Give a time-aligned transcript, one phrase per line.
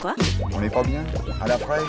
[0.00, 0.14] Quoi
[0.52, 1.04] On n'est pas bien
[1.40, 1.82] À la fraîche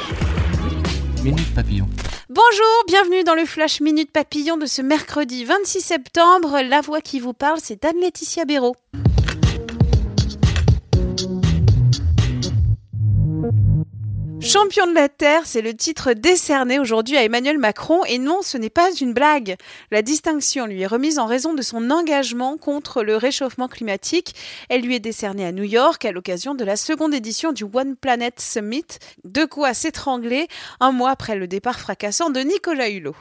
[1.24, 1.88] Minute Papillon.
[2.30, 6.62] Bonjour, bienvenue dans le Flash Minute Papillon de ce mercredi 26 septembre.
[6.62, 8.76] La voix qui vous parle, c'est Anne-Laetitia Béraud.
[14.60, 18.58] Champion de la Terre, c'est le titre décerné aujourd'hui à Emmanuel Macron et non, ce
[18.58, 19.56] n'est pas une blague.
[19.92, 24.34] La distinction lui est remise en raison de son engagement contre le réchauffement climatique.
[24.70, 27.96] Elle lui est décernée à New York à l'occasion de la seconde édition du One
[27.96, 28.88] Planet Summit.
[29.24, 30.48] De quoi s'étrangler
[30.80, 33.16] un mois après le départ fracassant de Nicolas Hulot.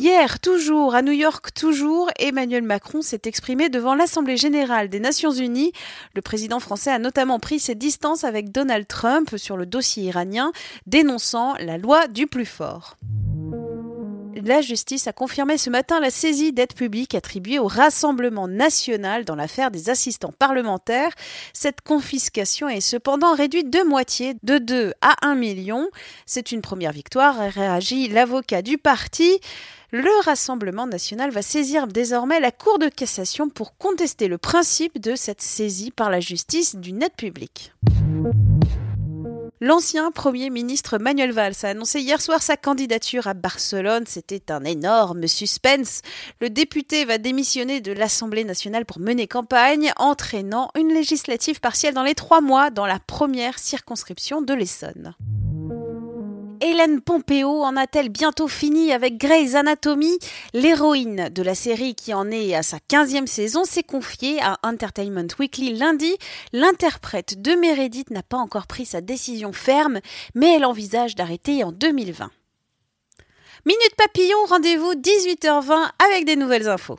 [0.00, 5.30] Hier, toujours, à New York, toujours, Emmanuel Macron s'est exprimé devant l'Assemblée générale des Nations
[5.30, 5.72] unies.
[6.14, 10.52] Le président français a notamment pris ses distances avec Donald Trump sur le dossier iranien,
[10.86, 12.96] dénonçant la loi du plus fort.
[14.36, 19.34] La justice a confirmé ce matin la saisie d'aide publique attribuée au Rassemblement national dans
[19.34, 21.12] l'affaire des assistants parlementaires.
[21.52, 25.88] Cette confiscation est cependant réduite de moitié, de 2 à 1 million.
[26.26, 29.40] C'est une première victoire, a réagi l'avocat du parti.
[29.90, 35.16] Le Rassemblement national va saisir désormais la Cour de cassation pour contester le principe de
[35.16, 37.72] cette saisie par la justice d'une aide publique.
[39.62, 44.04] L'ancien Premier ministre Manuel Valls a annoncé hier soir sa candidature à Barcelone.
[44.06, 46.00] C'était un énorme suspense.
[46.40, 52.04] Le député va démissionner de l'Assemblée nationale pour mener campagne, entraînant une législative partielle dans
[52.04, 55.14] les trois mois dans la première circonscription de l'Essonne.
[56.62, 60.18] Hélène Pompeo en a-t-elle bientôt fini avec Grey's Anatomy?
[60.52, 65.28] L'héroïne de la série qui en est à sa 15e saison s'est confiée à Entertainment
[65.38, 66.14] Weekly lundi.
[66.52, 70.00] L'interprète de Meredith n'a pas encore pris sa décision ferme,
[70.34, 72.30] mais elle envisage d'arrêter en 2020.
[73.64, 76.98] Minute Papillon, rendez-vous 18h20 avec des nouvelles infos.